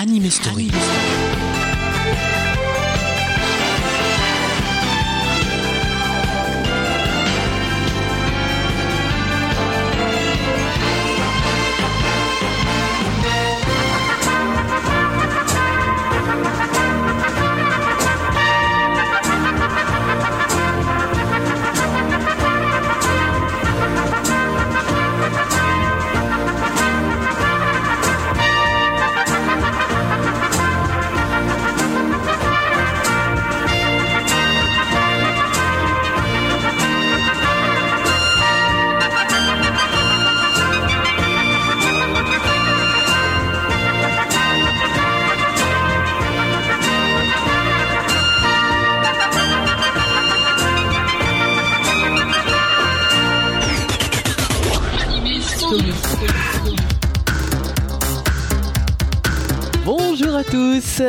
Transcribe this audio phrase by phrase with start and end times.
[0.00, 0.70] Anime Story.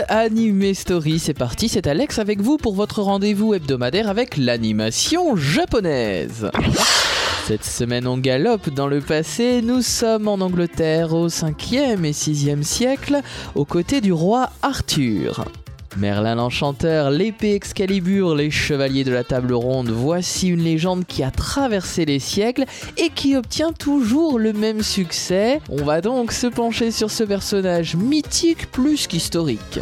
[0.08, 6.50] Anime Story, c'est parti, c'est Alex avec vous pour votre rendez-vous hebdomadaire avec l'animation japonaise.
[7.46, 12.64] Cette semaine on galope dans le passé, nous sommes en Angleterre au 5e et 6e
[12.64, 13.22] siècle,
[13.56, 15.46] aux côtés du roi Arthur.
[15.98, 21.32] Merlin l'Enchanteur, l'épée Excalibur, les chevaliers de la table ronde, voici une légende qui a
[21.32, 22.66] traversé les siècles
[22.98, 25.60] et qui obtient toujours le même succès.
[25.70, 29.80] On va donc se pencher sur ce personnage mythique plus qu'historique.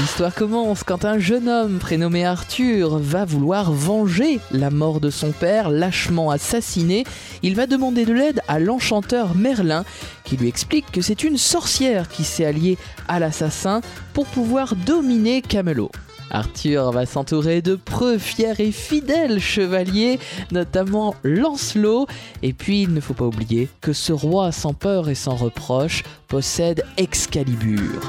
[0.00, 5.30] L'histoire commence quand un jeune homme prénommé Arthur va vouloir venger la mort de son
[5.30, 7.04] père lâchement assassiné.
[7.42, 9.84] Il va demander de l'aide à l'enchanteur Merlin
[10.24, 13.82] qui lui explique que c'est une sorcière qui s'est alliée à l'assassin
[14.14, 15.92] pour pouvoir dominer Camelot.
[16.30, 20.18] Arthur va s'entourer de preux, fiers et fidèles chevaliers,
[20.50, 22.08] notamment Lancelot.
[22.42, 26.02] Et puis, il ne faut pas oublier que ce roi sans peur et sans reproche
[26.26, 28.00] possède Excalibur.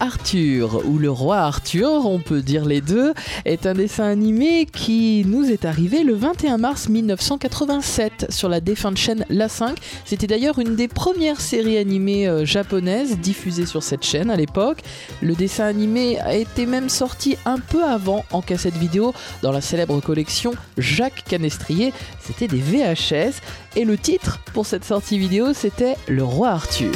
[0.00, 3.14] Arthur, ou le roi Arthur, on peut dire les deux,
[3.44, 8.96] est un dessin animé qui nous est arrivé le 21 mars 1987 sur la défunte
[8.96, 9.78] chaîne La 5.
[10.04, 14.78] C'était d'ailleurs une des premières séries animées euh, japonaises diffusées sur cette chaîne à l'époque.
[15.22, 19.60] Le dessin animé a été même sorti un peu avant en cassette vidéo dans la
[19.60, 21.92] célèbre collection Jacques Canestrier.
[22.20, 23.40] C'était des VHS
[23.76, 26.94] et le titre pour cette sortie vidéo c'était Le roi Arthur.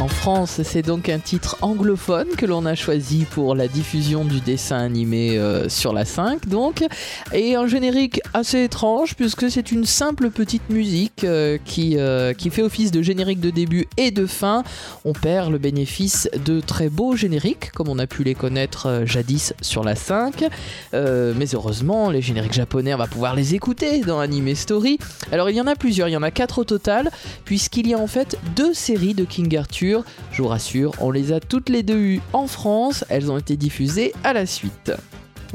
[0.00, 4.40] En France, c'est donc un titre anglophone que l'on a choisi pour la diffusion du
[4.40, 6.84] dessin animé euh, sur la 5, donc,
[7.32, 12.50] et un générique assez étrange puisque c'est une simple petite musique euh, qui, euh, qui
[12.50, 14.64] fait office de générique de début et de fin.
[15.04, 19.54] On perd le bénéfice de très beaux génériques, comme on a pu les connaître jadis
[19.62, 20.44] sur la 5,
[20.92, 24.98] Euh, mais heureusement, les génériques japonais, on va pouvoir les écouter dans Anime Story.
[25.32, 27.10] Alors il y en a plusieurs, il y en a quatre au total,
[27.44, 29.83] puisqu'il y a en fait deux séries de King Arthur.
[30.32, 33.56] Je vous rassure, on les a toutes les deux eues en France, elles ont été
[33.56, 34.92] diffusées à la suite.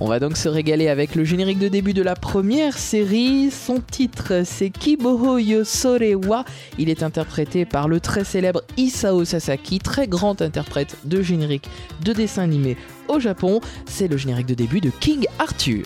[0.01, 3.51] On va donc se régaler avec le générique de début de la première série.
[3.51, 6.45] Son titre, c'est Kiboho Yosore wa.
[6.78, 11.67] Il est interprété par le très célèbre Isao Sasaki, très grand interprète de générique
[12.06, 12.78] de dessin animé
[13.09, 13.59] au Japon.
[13.88, 15.84] C'est le générique de début de King Arthur.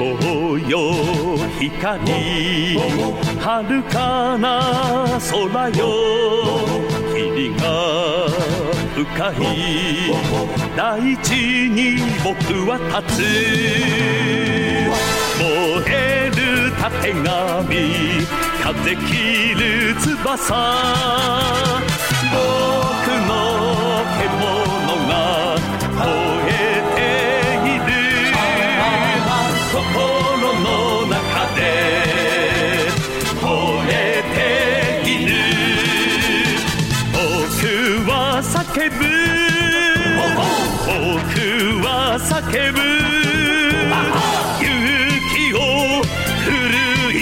[0.00, 2.00] 希望よ光
[3.38, 5.80] 遥かな空よ
[7.12, 7.60] 霧が
[8.94, 9.36] 深い。
[10.74, 12.34] 大地に僕
[12.66, 13.18] は立つ。
[15.38, 15.44] 燃
[15.86, 18.24] えるたてがみ
[18.62, 20.54] 風切る翼。
[41.83, 42.79] は叫ぶ
[44.61, 44.69] 勇
[45.33, 45.57] 気を
[46.43, 47.13] 奮い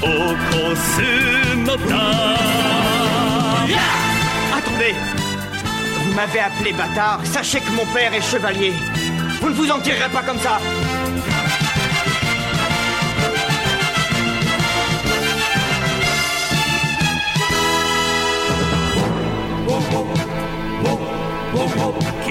[0.00, 0.06] 起
[0.50, 1.00] こす
[1.56, 1.94] のだ
[4.56, 4.94] Attendez
[6.04, 8.72] Vous m'avez appelé bâtard, sachez que mon père est chevalier.
[9.40, 10.66] Vous ne vous en tirerez pas comme ça「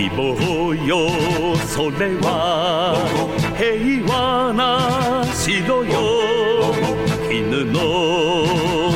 [0.00, 1.10] 希望よ
[1.66, 2.96] それは
[3.54, 6.72] 平和な城よ」
[7.28, 7.76] 「絹の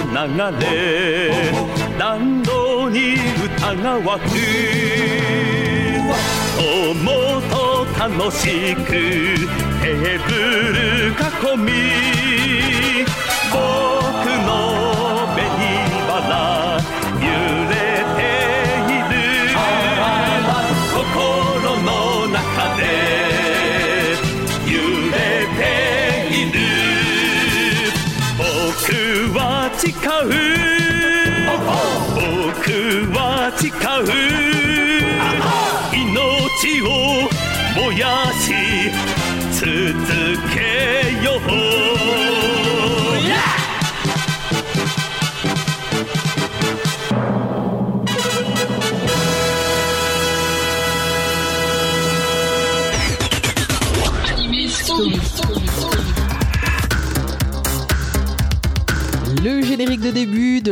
[0.08, 1.52] 流れ。
[1.98, 4.30] 暖炉に歌が湧く」
[6.56, 10.32] 「友と楽しくテーブ
[10.72, 12.23] ル囲み。
[29.84, 29.92] 誓う。
[32.16, 32.72] 僕
[33.12, 33.74] は誓う。
[35.92, 36.84] 命を
[37.76, 38.44] 燃やし
[39.52, 39.66] 続
[40.54, 40.58] け
[41.22, 42.63] よう。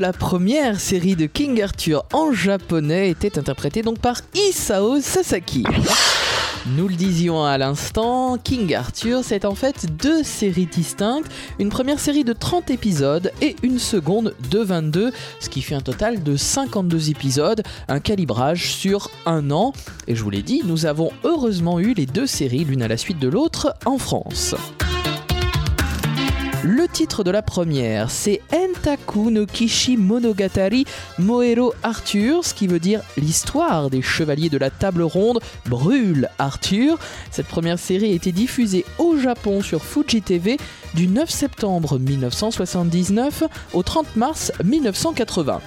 [0.03, 5.63] La première série de King Arthur en japonais était interprété donc par Isao Sasaki.
[6.77, 12.01] Nous le disions à l'instant, King Arthur, c'est en fait deux séries distinctes, une première
[12.01, 16.37] série de 30 épisodes et une seconde de 22, ce qui fait un total de
[16.37, 19.73] 52 épisodes, un calibrage sur un an.
[20.09, 22.97] Et je vous l'ai dit, nous avons heureusement eu les deux séries l'une à la
[22.97, 24.57] suite de l'autre en France.
[26.65, 30.85] Le titre de la première, c'est Entaku no Kishi Monogatari
[31.19, 37.01] Moero Arthur, ce qui veut dire l'histoire des chevaliers de la table ronde brûle Arthur.
[37.33, 40.57] Cette première série a été diffusée au Japon sur Fuji TV
[40.95, 43.43] du 9 septembre 1979
[43.73, 45.61] au 30 mars 1980.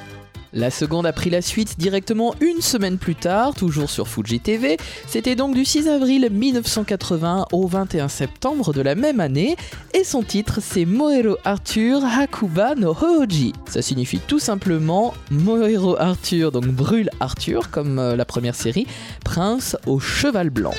[0.55, 4.77] La seconde a pris la suite directement une semaine plus tard, toujours sur Fuji TV.
[5.05, 9.57] C'était donc du 6 avril 1980 au 21 septembre de la même année.
[9.93, 13.51] Et son titre, c'est Moero Arthur Hakuba no Hoji.
[13.69, 18.87] Ça signifie tout simplement Moero Arthur, donc brûle Arthur, comme euh, la première série,
[19.25, 20.73] prince au cheval blanc.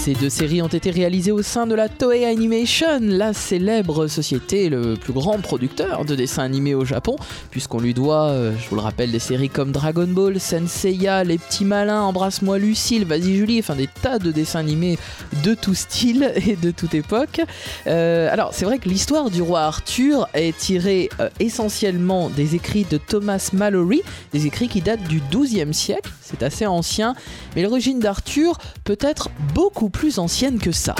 [0.00, 4.70] Ces deux séries ont été réalisées au sein de la Toei Animation, la célèbre société,
[4.70, 7.16] le plus grand producteur de dessins animés au Japon,
[7.50, 11.36] puisqu'on lui doit, euh, je vous le rappelle, des séries comme Dragon Ball, Senseiya, Les
[11.36, 14.98] Petits Malins, Embrasse-moi Lucille, Vas-y Julie, enfin des tas de dessins animés
[15.44, 17.42] de tout style et de toute époque.
[17.86, 22.86] Euh, alors c'est vrai que l'histoire du roi Arthur est tirée euh, essentiellement des écrits
[22.90, 24.00] de Thomas Mallory,
[24.32, 27.14] des écrits qui datent du XIIe siècle, c'est assez ancien,
[27.54, 30.94] mais l'origine d'Arthur peut être beaucoup plus ancienne que ça.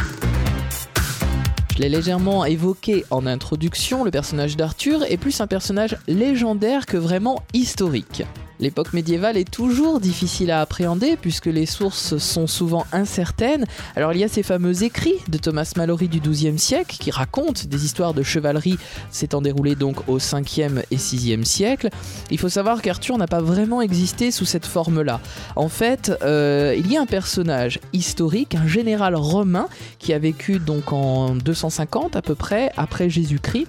[1.74, 6.98] Je l'ai légèrement évoqué en introduction, le personnage d'Arthur est plus un personnage légendaire que
[6.98, 8.24] vraiment historique.
[8.60, 13.64] L'époque médiévale est toujours difficile à appréhender puisque les sources sont souvent incertaines.
[13.96, 17.62] Alors il y a ces fameux écrits de Thomas Mallory du XIIe siècle qui racontent
[17.66, 18.76] des histoires de chevalerie
[19.10, 21.88] s'étant déroulées donc au 5e et 6e siècle.
[22.30, 25.20] Il faut savoir qu'Arthur n'a pas vraiment existé sous cette forme-là.
[25.56, 29.68] En fait, euh, il y a un personnage historique, un général romain
[29.98, 33.68] qui a vécu donc en 250 à peu près après Jésus-Christ,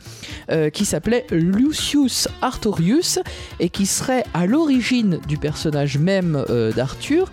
[0.50, 3.20] euh, qui s'appelait Lucius Artorius
[3.62, 4.81] et qui serait à l'origine
[5.28, 7.30] du personnage même euh, d'Arthur.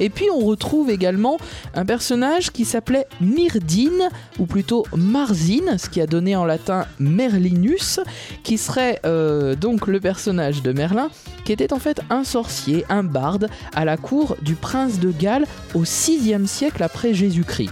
[0.00, 1.36] Et puis on retrouve également
[1.74, 4.08] un personnage qui s'appelait Myrdine,
[4.38, 8.00] ou plutôt Marzine, ce qui a donné en latin Merlinus,
[8.42, 11.10] qui serait euh, donc le personnage de Merlin,
[11.44, 15.46] qui était en fait un sorcier, un barde, à la cour du prince de Galles
[15.74, 17.70] au 6e siècle après Jésus-Christ.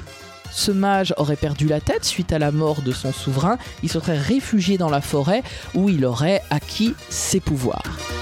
[0.52, 4.00] Ce mage aurait perdu la tête suite à la mort de son souverain, il se
[4.00, 5.42] serait réfugié dans la forêt
[5.74, 8.19] où il aurait acquis ses pouvoirs.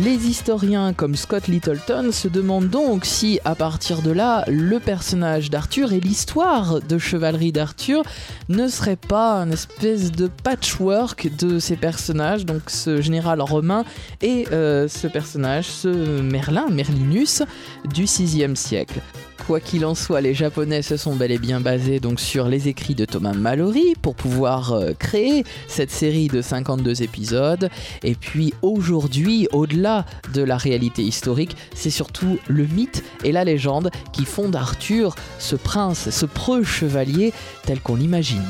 [0.00, 5.50] Les historiens comme Scott Littleton se demandent donc si, à partir de là, le personnage
[5.50, 8.02] d'Arthur et l'histoire de chevalerie d'Arthur
[8.48, 13.84] ne serait pas un espèce de patchwork de ces personnages, donc ce général romain
[14.22, 15.88] et euh, ce personnage, ce
[16.22, 17.42] Merlin, Merlinus,
[17.84, 18.98] du 6e siècle.
[19.46, 22.68] Quoi qu'il en soit, les Japonais se sont bel et bien basés donc sur les
[22.68, 27.68] écrits de Thomas Mallory pour pouvoir euh, créer cette série de 52 épisodes.
[28.04, 33.90] Et puis aujourd'hui, au-delà de la réalité historique, c'est surtout le mythe et la légende
[34.12, 37.32] qui font d'Arthur ce prince, ce preux chevalier
[37.66, 38.46] tel qu'on l'imagine.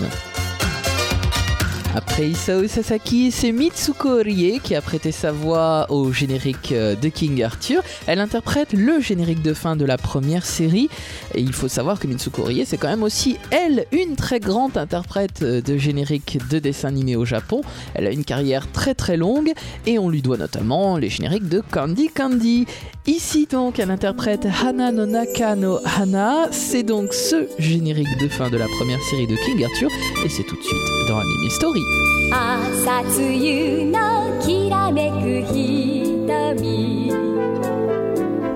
[1.95, 7.09] Après Isao Sasaki, c'est Mitsuko Rie qui a prêté sa voix au générique euh, de
[7.09, 7.83] King Arthur.
[8.07, 10.89] Elle interprète le générique de fin de la première série.
[11.35, 14.79] Et il faut savoir que Mitsuko Rie, c'est quand même aussi, elle, une très grande
[14.79, 17.61] interprète euh, de générique de dessin animé au Japon.
[17.93, 19.53] Elle a une carrière très très longue
[19.87, 22.67] et on lui doit notamment les génériques de Candy Candy.
[23.07, 26.49] Ici donc, elle interprète Hana no Naka no Hana.
[26.53, 29.91] C'est donc ce générique de fin de la première série de King Arthur
[30.25, 31.82] et c'est tout de suite dans Anime Story.
[32.31, 37.11] 朝露のきらめく瞳。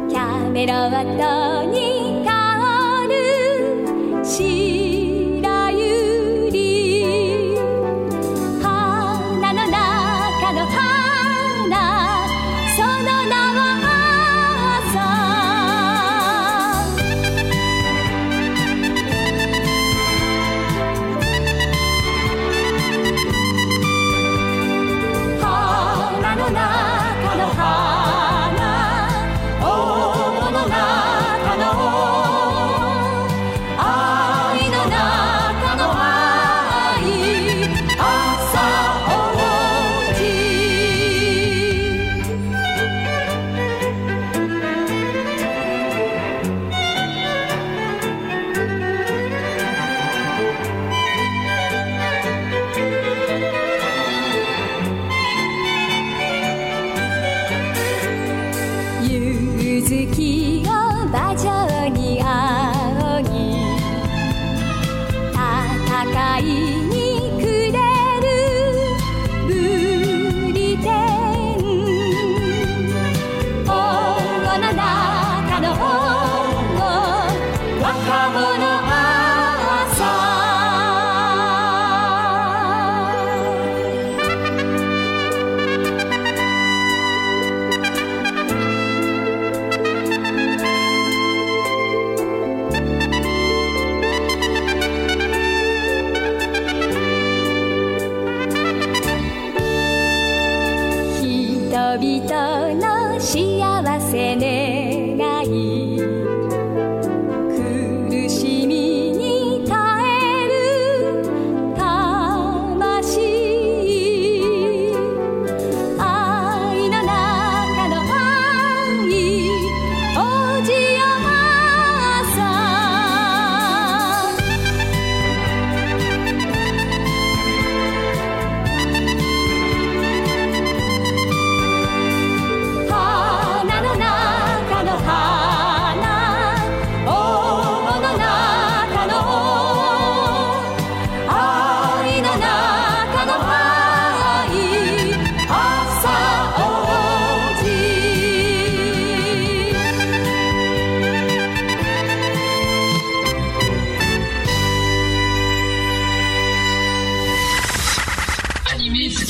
[0.08, 2.32] キャメロットに香
[3.08, 4.24] る？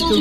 [0.08, 0.14] C'est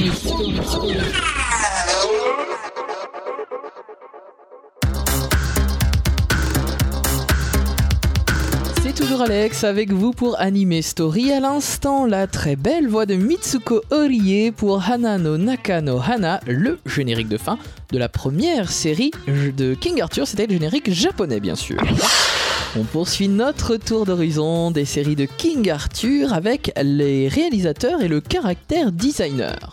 [8.95, 11.31] toujours Alex avec vous pour Anime Story.
[11.31, 17.27] À l'instant, la très belle voix de Mitsuko Orie pour Hanano Nakano Hana, le générique
[17.27, 17.59] de fin
[17.91, 20.27] de la première série de King Arthur.
[20.27, 21.77] C'était le générique japonais, bien sûr.
[22.77, 28.19] On poursuit notre tour d'horizon des séries de King Arthur avec les réalisateurs et le
[28.19, 29.71] caractère designer.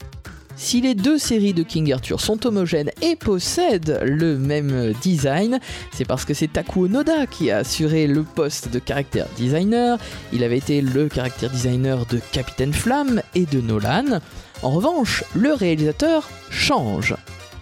[0.55, 5.59] Si les deux séries de King Arthur sont homogènes et possèdent le même design,
[5.93, 9.99] c'est parce que c'est Takuo Noda qui a assuré le poste de caractère designer.
[10.33, 14.21] Il avait été le caractère designer de Capitaine Flamme et de Nolan.
[14.63, 17.17] En revanche, le réalisateur change.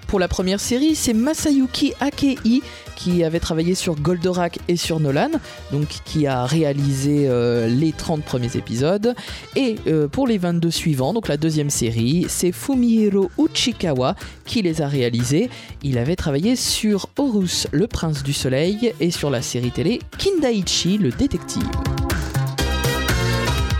[0.06, 2.62] Pour la première série, c'est Masayuki Akei
[3.00, 5.30] qui avait travaillé sur Goldorak et sur Nolan,
[5.73, 9.14] donc qui a réalisé euh, les 30 premiers épisodes.
[9.57, 14.83] Et euh, pour les 22 suivants, donc la deuxième série, c'est Fumihiro Uchikawa qui les
[14.83, 15.49] a réalisés.
[15.83, 20.99] Il avait travaillé sur Horus, le prince du soleil, et sur la série télé Kindaichi,
[20.99, 21.69] le détective.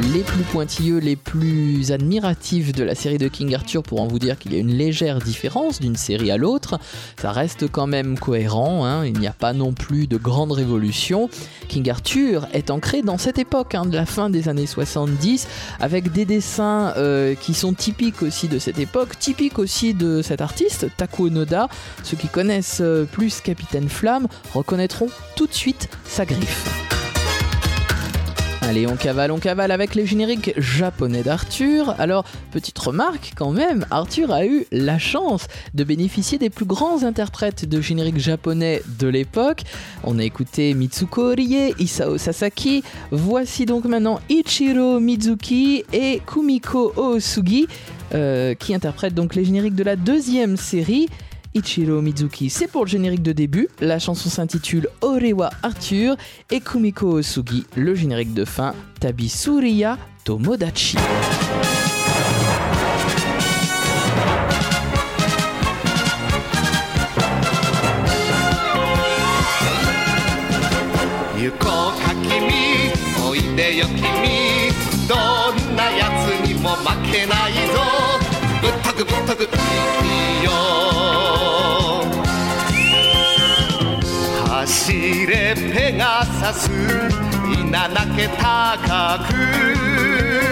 [0.03, 4.39] Les plus pointilleux, les plus admiratifs de la série de King Arthur pourront vous dire
[4.39, 6.81] qu'il y a une légère différence d'une série à l'autre.
[7.21, 11.29] Ça reste quand même cohérent, hein, il n'y a pas non plus de grande révolution.
[11.69, 15.47] King Arthur est ancré dans cette époque hein, de la fin des années 70
[15.81, 20.41] avec des dessins euh, qui sont typiques aussi de cette époque, typiques aussi de cet
[20.41, 21.69] artiste, Takuo Noda.
[22.05, 26.90] Ceux qui connaissent euh, plus Capitaine Flamme reconnaîtront tout de suite sa griffe.
[28.71, 31.97] Allez, on cavale, on cavale avec les génériques japonais d'Arthur.
[31.99, 37.03] Alors, petite remarque quand même, Arthur a eu la chance de bénéficier des plus grands
[37.03, 39.63] interprètes de génériques japonais de l'époque.
[40.05, 42.85] On a écouté Mitsuko Orie, Isao Sasaki.
[43.11, 47.67] Voici donc maintenant Ichiro Mizuki et Kumiko Osugi
[48.15, 51.09] euh, qui interprètent donc les génériques de la deuxième série.
[51.54, 53.70] Ichiro Mizuki, c'est pour le générique de début.
[53.80, 56.18] La chanson s'intitule Orewa Arthur
[56.52, 60.98] et Kumiko Osugi, le générique de fin Tabi Suriya Tomodachi.
[71.46, 72.92] 行こうか君
[73.30, 74.02] おいでよ君
[75.08, 77.82] どんなやつにも負けないぞ
[78.62, 79.46] ぶっとくぶっとくい
[80.42, 80.79] いよ
[84.91, 90.50] 走れペガサス稲なけ高く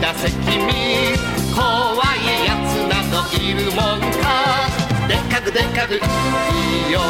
[0.00, 0.38] たせ君。
[1.54, 1.64] 怖
[2.16, 4.26] いやつなどいるもんか。
[5.08, 5.96] でっかくでっかくい
[6.88, 7.00] いよ。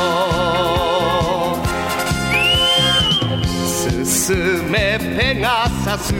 [3.66, 4.32] すす
[4.64, 6.14] めペガサス。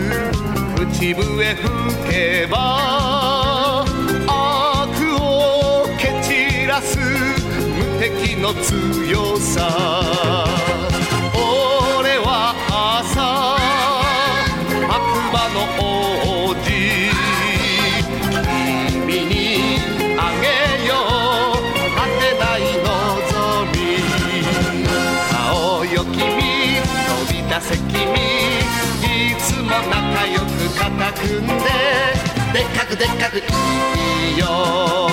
[0.76, 1.64] 口笛吹
[2.10, 3.84] けば。
[4.26, 10.46] 悪を蹴散らす無敵の強さ。
[11.98, 12.54] 俺は
[13.02, 13.16] 朝。
[14.90, 14.96] 悪
[15.32, 16.27] 魔の王
[29.87, 31.54] 仲良く肩組んで
[32.52, 33.42] でっかくでっかくい
[34.35, 35.08] いよ。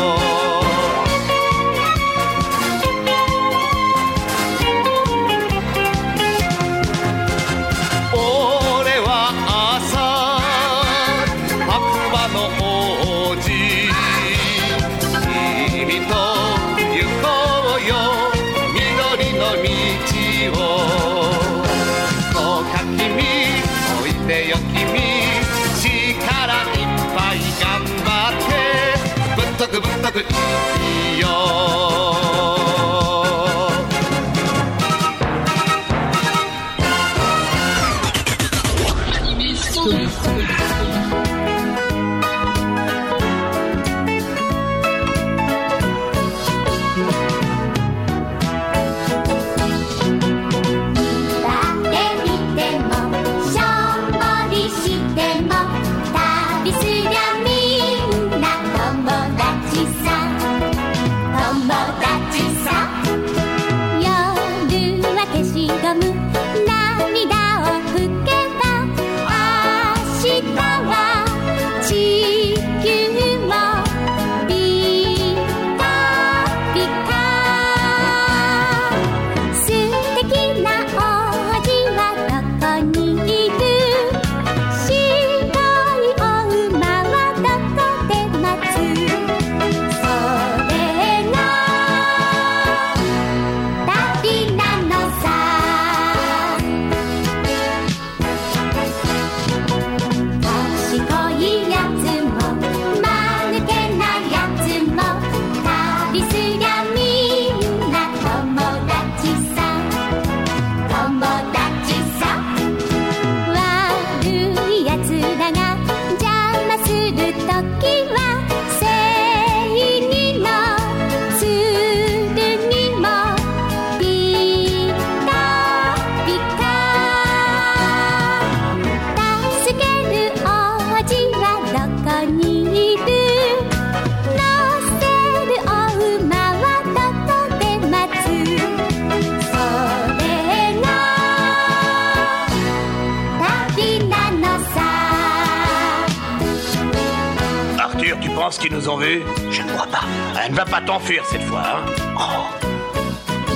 [149.52, 150.04] Je ne crois pas.
[150.44, 151.86] Elle ne va pas t'enfuir cette fois, hein
[152.18, 152.66] Oh.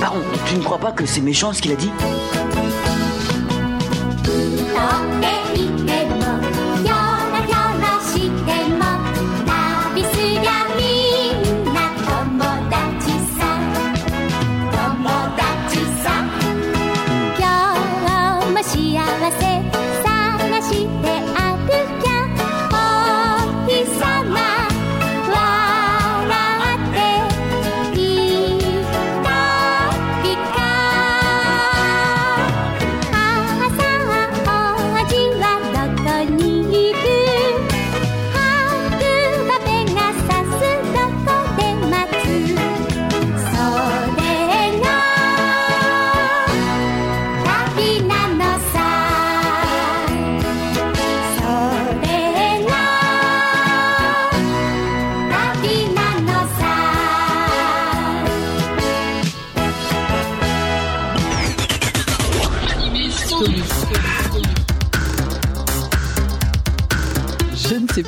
[0.00, 1.90] Baron, tu ne crois pas que c'est méchant ce qu'il a dit
[4.24, 4.32] 「と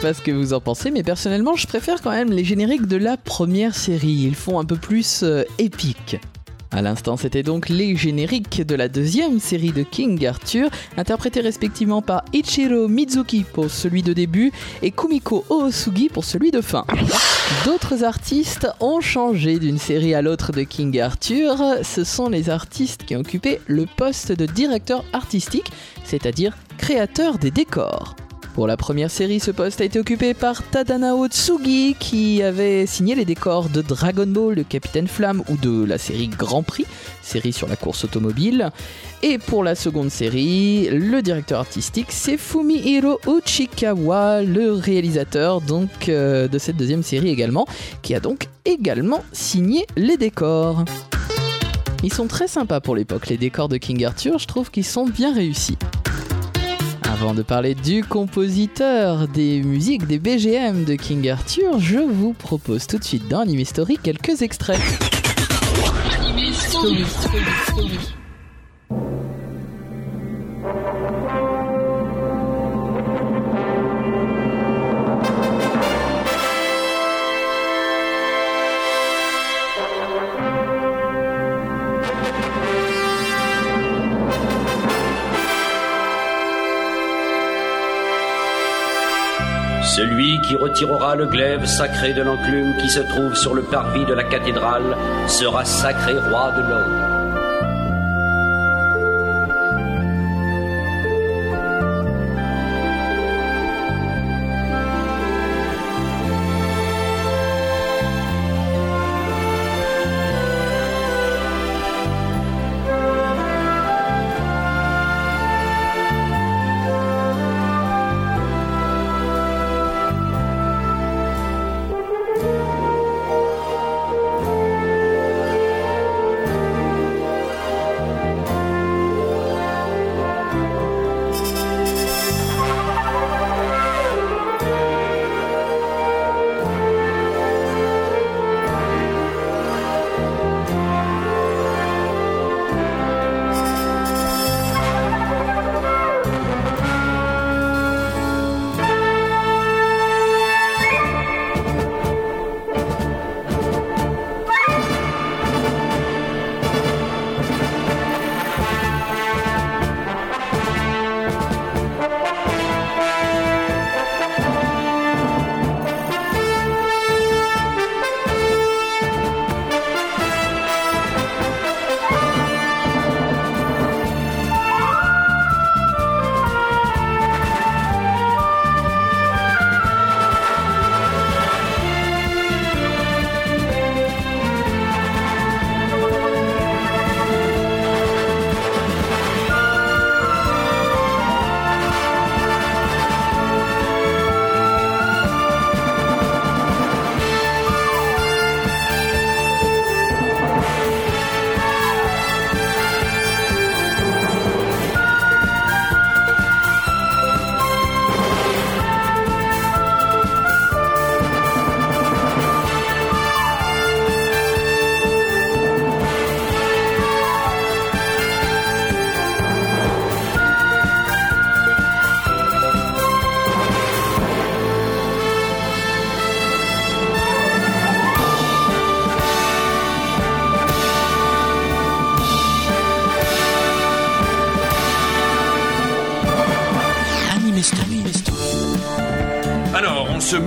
[0.03, 2.97] pas ce que vous en pensez, mais personnellement, je préfère quand même les génériques de
[2.97, 4.25] la première série.
[4.27, 6.17] Ils font un peu plus euh, épique.
[6.73, 12.03] À l'instant, c'était donc les génériques de la deuxième série de King Arthur, interprétés respectivement
[12.03, 14.51] par Ichiro Mizuki pour celui de début
[14.83, 16.85] et Kumiko Oosugi pour celui de fin.
[17.65, 21.63] D'autres artistes ont changé d'une série à l'autre de King Arthur.
[21.85, 25.71] Ce sont les artistes qui ont occupé le poste de directeur artistique,
[26.03, 28.17] c'est-à-dire créateur des décors.
[28.55, 33.15] Pour la première série, ce poste a été occupé par Tadanao Tsugi qui avait signé
[33.15, 36.85] les décors de Dragon Ball, de Capitaine Flamme ou de la série Grand Prix,
[37.23, 38.71] série sur la course automobile.
[39.23, 46.47] Et pour la seconde série, le directeur artistique c'est Fumihiro Uchikawa, le réalisateur donc euh,
[46.47, 47.67] de cette deuxième série également,
[48.03, 50.85] qui a donc également signé les décors.
[52.03, 55.07] Ils sont très sympas pour l'époque, les décors de King Arthur, je trouve qu'ils sont
[55.07, 55.79] bien réussis.
[57.23, 62.89] Avant de parler du compositeur, des musiques, des BGM de King Arthur, je vous propose
[62.89, 64.81] tout de suite dans Anime Story quelques extraits.
[90.43, 94.25] Qui retirera le glaive sacré de l'enclume qui se trouve sur le parvis de la
[94.25, 94.97] cathédrale
[95.29, 97.52] sera sacré roi de l'ordre.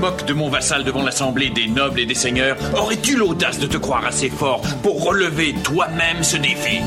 [0.06, 2.58] De mon vassal devant l'assemblée des nobles et des seigneurs.
[2.76, 6.80] Aurais-tu l'audace de te croire assez fort pour relever toi-même ce défi?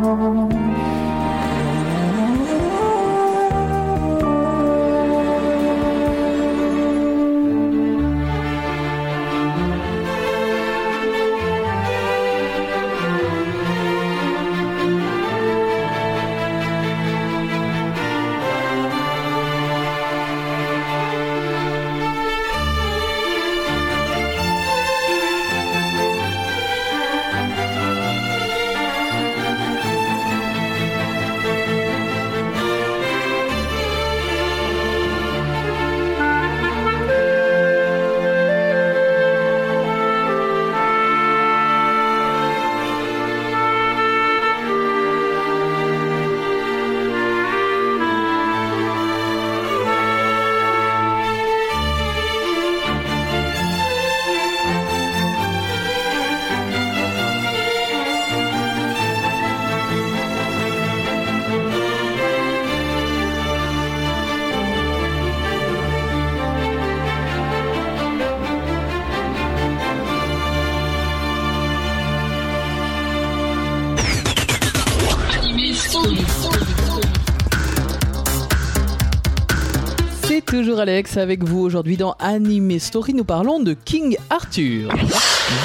[0.00, 0.37] Oh.
[80.78, 83.12] Alex avec vous aujourd'hui dans Anime Story.
[83.12, 84.90] Nous parlons de King Arthur.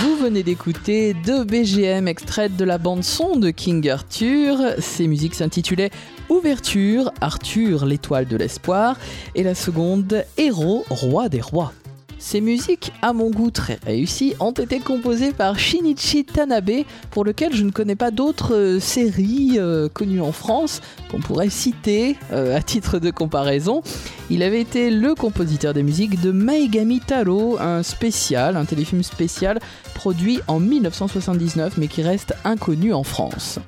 [0.01, 4.57] Vous venez d'écouter deux BGM extraites de la bande son de King Arthur.
[4.79, 5.91] Ces musiques s'intitulaient
[6.29, 8.97] Ouverture, Arthur, l'étoile de l'espoir,
[9.35, 11.73] et la seconde Héros, roi des rois.
[12.25, 17.53] Ces musiques, à mon goût très réussies, ont été composées par Shinichi Tanabe, pour lequel
[17.53, 20.79] je ne connais pas d'autres euh, séries euh, connues en France
[21.11, 23.83] qu'on pourrait citer euh, à titre de comparaison.
[24.29, 29.59] Il avait été le compositeur des musiques de Maegami Taro, un spécial, un téléfilm spécial
[29.93, 33.59] produit en 1979 mais qui reste inconnu en France.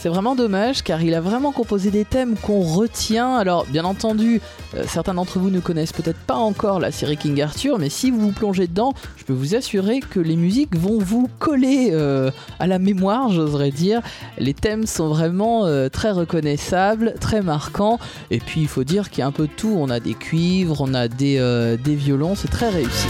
[0.00, 3.34] C'est vraiment dommage car il a vraiment composé des thèmes qu'on retient.
[3.34, 4.40] Alors bien entendu,
[4.76, 8.12] euh, certains d'entre vous ne connaissent peut-être pas encore la série King Arthur, mais si
[8.12, 12.30] vous vous plongez dedans, je peux vous assurer que les musiques vont vous coller euh,
[12.60, 14.00] à la mémoire, j'oserais dire.
[14.38, 17.98] Les thèmes sont vraiment euh, très reconnaissables, très marquants.
[18.30, 19.74] Et puis il faut dire qu'il y a un peu de tout.
[19.76, 23.08] On a des cuivres, on a des, des violons, c'est très réussi.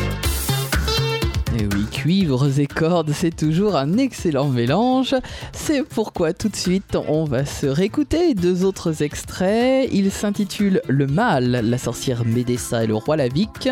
[1.56, 5.14] Et oui, cuivres et cordes, c'est toujours un excellent mélange.
[5.52, 9.88] C'est pourquoi tout de suite, on va se réécouter deux autres extraits.
[9.90, 13.68] Il s'intitule Le Mal, la sorcière Médessa et le roi Lavic.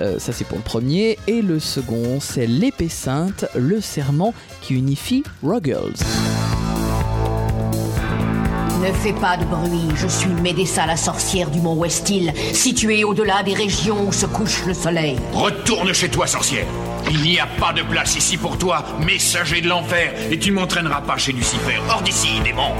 [0.00, 1.18] Euh, ça, c'est pour le premier.
[1.26, 5.94] Et le second, c'est L'épée sainte, le serment qui unifie Ruggles.
[8.80, 13.42] Ne fais pas de bruit, je suis Médessa la sorcière du mont Westil, située au-delà
[13.42, 15.16] des régions où se couche le soleil.
[15.32, 16.66] Retourne chez toi, sorcière.
[17.10, 20.56] Il n'y a pas de place ici pour toi, messager de l'enfer, et tu ne
[20.56, 21.78] m'entraîneras pas chez Lucifer.
[21.88, 22.72] Hors d'ici, démon.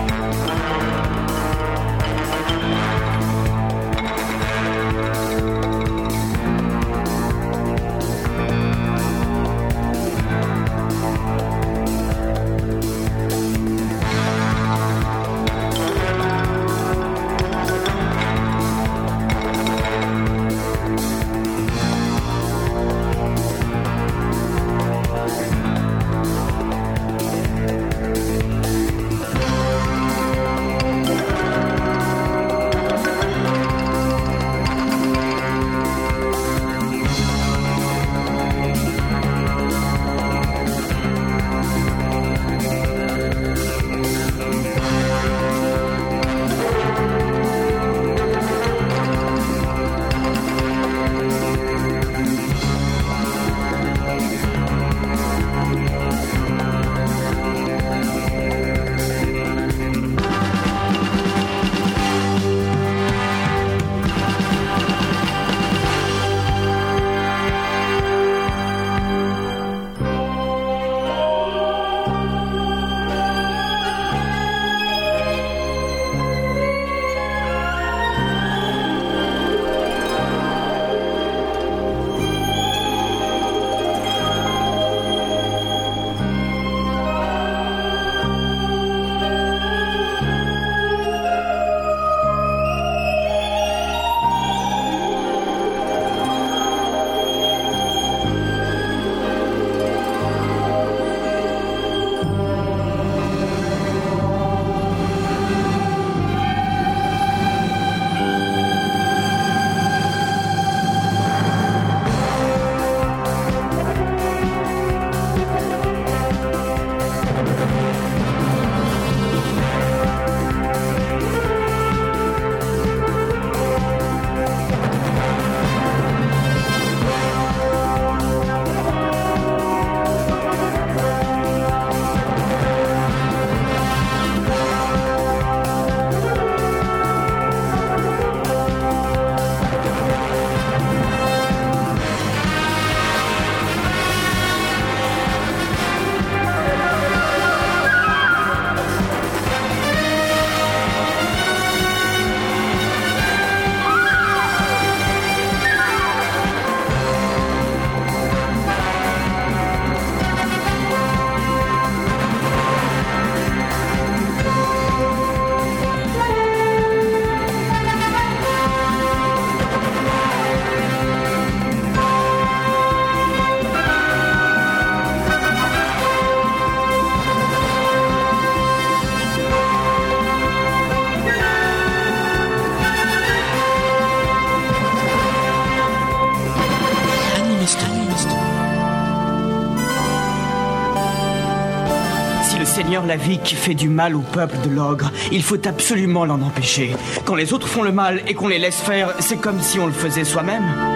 [193.27, 195.11] Fait du mal au peuple de l'ogre.
[195.33, 196.95] Il faut absolument l'en empêcher.
[197.25, 199.87] Quand les autres font le mal et qu'on les laisse faire, c'est comme si on
[199.87, 200.96] le faisait soi-même.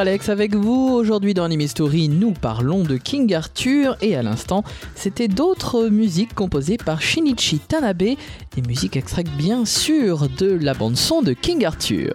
[0.00, 0.94] Alex avec vous.
[0.94, 6.34] Aujourd'hui dans Anime Story, nous parlons de King Arthur et à l'instant, c'était d'autres musiques
[6.34, 11.66] composées par Shinichi Tanabe, des musiques extraites bien sûr de la bande son de King
[11.66, 12.14] Arthur.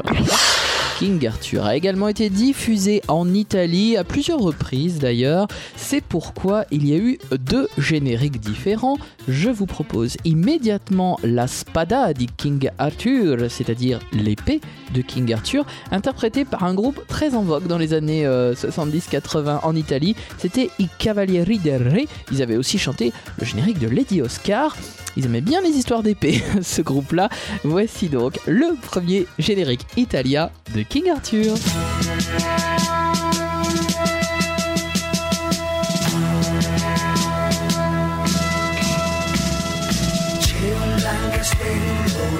[0.98, 5.48] King Arthur a également été diffusé en Italie à plusieurs reprises d'ailleurs.
[5.76, 8.98] C'est pourquoi il y a eu deux génériques différents.
[9.28, 14.62] Je vous propose immédiatement la Spada di King Arthur, c'est-à-dire l'épée
[14.94, 19.60] de King Arthur, interprétée par un groupe très en vogue dans les années euh, 70-80
[19.64, 20.16] en Italie.
[20.38, 22.08] C'était I Cavalieri del Re.
[22.32, 24.76] Ils avaient aussi chanté le générique de Lady Oscar.
[25.18, 27.30] Ils aimaient bien les histoires d'épée, ce groupe-là.
[27.64, 31.58] Voici donc le premier générique italien de King Arthur.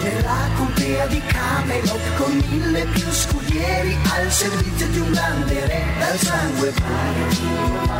[0.02, 6.18] Nella contea di Camelot con mille più scudieri al servizio di un grande re dal
[6.18, 7.96] sangue puro.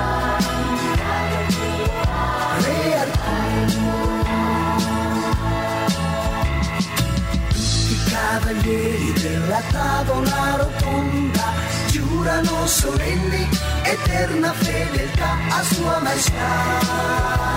[8.40, 11.54] Cavalieri della tavola rotonda
[11.88, 13.48] giurano solenni
[13.84, 17.54] eterna fedeltà a sua maestà.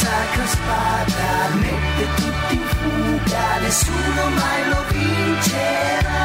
[0.00, 6.22] Sacra spada mette tutti in fuga, nessuno mai lo vincerà.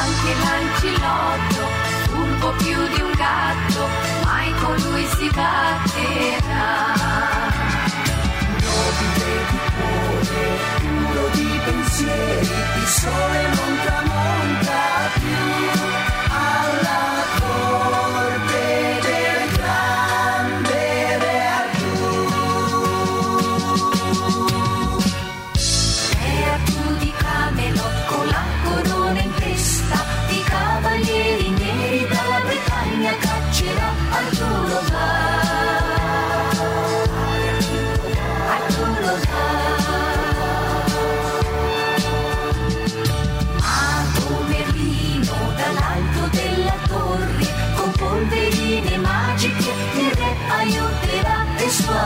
[0.00, 1.57] Anche l'ancilotto,
[2.38, 3.88] furbo più di un gatto,
[4.24, 6.76] mai con lui si batterà.
[8.62, 10.46] Nobile di cuore,
[10.78, 12.48] puro di pensieri,
[12.80, 16.07] il sole non tramonta più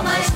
[0.04, 0.31] my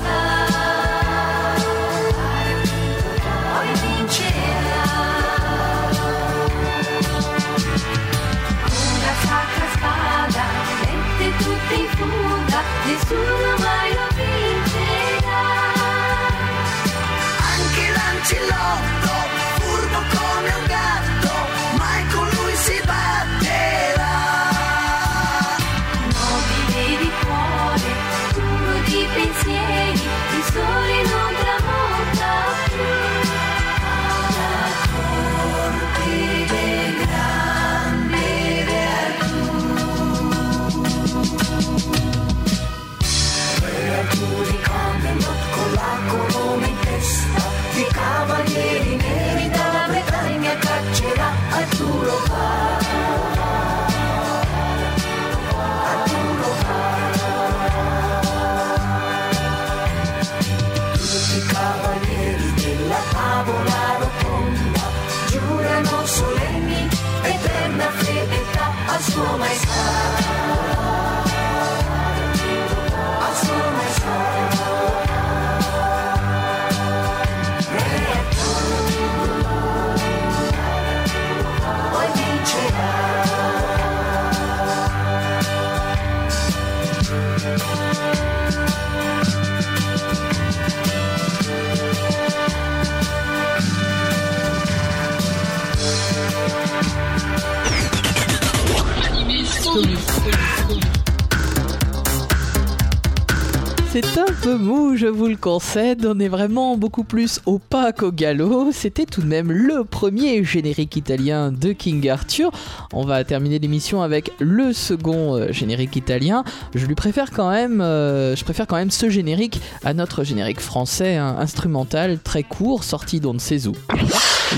[104.17, 106.03] Un peu mou, je vous le concède.
[106.03, 108.71] On est vraiment beaucoup plus au pas qu'au galop.
[108.71, 112.49] C'était tout de même le premier générique italien de King Arthur.
[112.93, 116.43] On va terminer l'émission avec le second euh, générique italien.
[116.73, 120.61] Je lui préfère quand même, euh, je préfère quand même ce générique à notre générique
[120.61, 123.73] français hein, instrumental très court, sorti d'on ne sait où.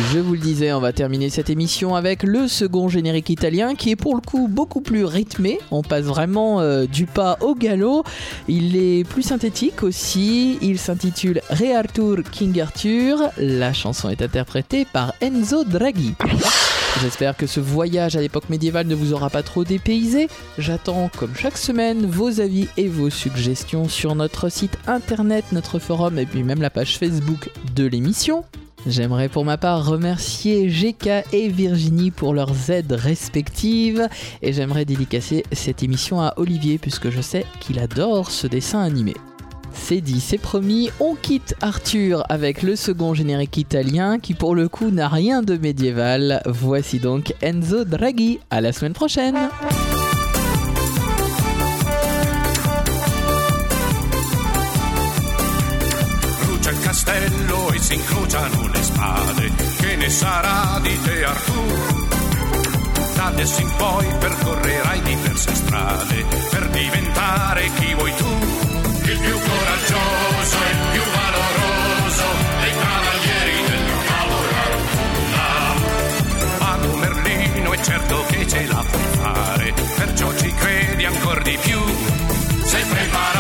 [0.08, 3.92] Je vous le disais, on va terminer cette émission avec le second générique italien qui
[3.92, 5.60] est pour le coup beaucoup plus rythmé.
[5.72, 8.04] On passe vraiment euh, du pas au galop.
[8.48, 10.58] Il est plus synthétique aussi.
[10.62, 13.30] Il s'intitule Re Arthur King Arthur.
[13.38, 16.16] La chanson est interprétée par Enzo Draghi.
[17.02, 20.28] J'espère que ce voyage à l'époque médiévale ne vous aura pas trop dépaysé.
[20.58, 26.18] J'attends, comme chaque semaine, vos avis et vos suggestions sur notre site internet, notre forum
[26.18, 28.44] et puis même la page Facebook de l'émission.
[28.88, 34.08] J'aimerais pour ma part remercier GK et Virginie pour leurs aides respectives
[34.42, 39.14] et j'aimerais dédicacer cette émission à Olivier puisque je sais qu'il adore ce dessin animé.
[39.74, 44.68] C'est dit, c'est promis, on quitte Arthur avec le second générique italien qui pour le
[44.68, 46.42] coup n'a rien de médiéval.
[46.46, 48.40] Voici donc Enzo Draghi.
[48.50, 49.50] À la semaine prochaine.
[57.90, 59.52] Si incrociano le spade.
[59.80, 61.64] Che ne sarà di te Artù?
[63.16, 68.32] Da adesso in poi percorrerai diverse strade per diventare chi vuoi tu.
[69.02, 72.26] Il più coraggioso e il più valoroso
[72.62, 73.58] dei cavalieri
[73.90, 75.48] rotonda.
[76.60, 81.58] Ma tu Merlino è certo che ce la puoi fare, perciò ci credi ancora di
[81.60, 81.80] più.
[82.66, 83.39] Sei preparato,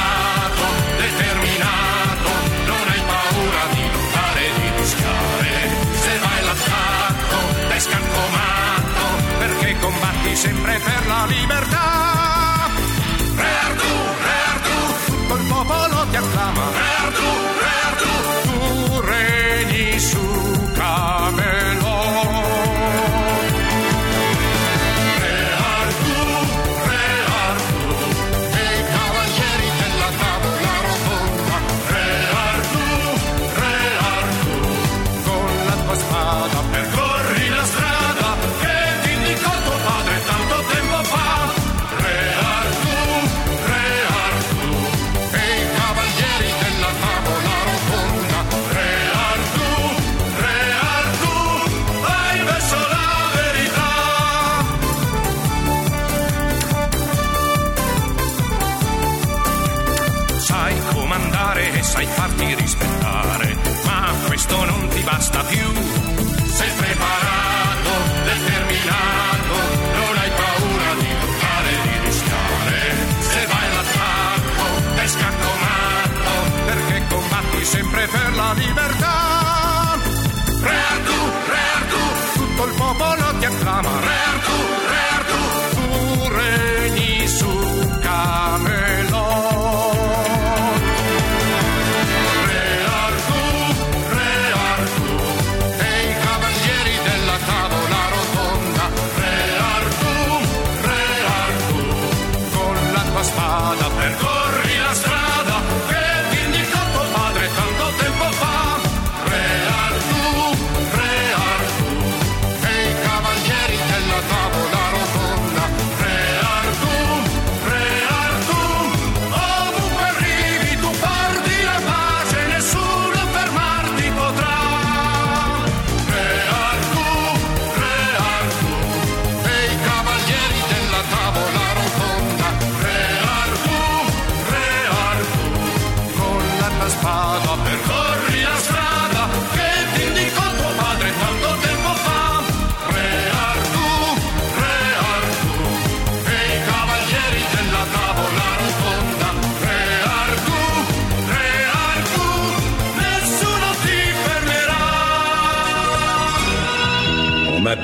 [10.40, 12.70] sempre per la libertà.
[13.36, 13.94] Re Artù,
[14.26, 16.79] Re Artù, il popolo ti acclama.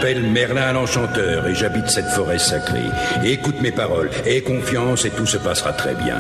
[0.06, 2.92] M'appelle Merlin l'Enchanteur et j'habite cette forêt sacrée.
[3.24, 6.20] Écoute mes paroles, aie confiance et tout se passera très bien.